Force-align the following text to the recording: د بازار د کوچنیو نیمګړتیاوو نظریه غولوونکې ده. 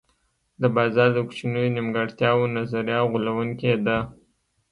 د 0.61 0.63
بازار 0.75 1.09
د 1.13 1.17
کوچنیو 1.27 1.73
نیمګړتیاوو 1.75 2.51
نظریه 2.57 2.99
غولوونکې 3.11 3.73
ده. 3.85 3.97